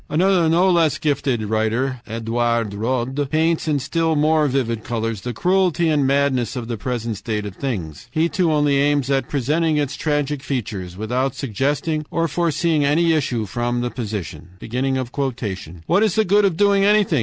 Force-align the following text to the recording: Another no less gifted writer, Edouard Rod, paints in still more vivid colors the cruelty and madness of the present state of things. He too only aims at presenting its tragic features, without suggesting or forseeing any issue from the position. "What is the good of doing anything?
Another 0.09 0.49
no 0.49 0.67
less 0.71 0.97
gifted 0.97 1.43
writer, 1.43 2.01
Edouard 2.07 2.73
Rod, 2.73 3.29
paints 3.29 3.67
in 3.67 3.77
still 3.77 4.15
more 4.15 4.47
vivid 4.47 4.83
colors 4.83 5.21
the 5.21 5.31
cruelty 5.31 5.89
and 5.89 6.07
madness 6.07 6.55
of 6.55 6.67
the 6.67 6.75
present 6.75 7.17
state 7.17 7.45
of 7.45 7.55
things. 7.55 8.07
He 8.09 8.27
too 8.27 8.51
only 8.51 8.77
aims 8.77 9.11
at 9.11 9.29
presenting 9.29 9.77
its 9.77 9.95
tragic 9.95 10.41
features, 10.41 10.97
without 10.97 11.35
suggesting 11.35 12.03
or 12.09 12.27
forseeing 12.27 12.83
any 12.83 13.13
issue 13.13 13.45
from 13.45 13.81
the 13.81 13.91
position. 13.91 14.49
"What 15.85 16.01
is 16.01 16.15
the 16.15 16.25
good 16.25 16.45
of 16.45 16.57
doing 16.57 16.83
anything? 16.83 17.19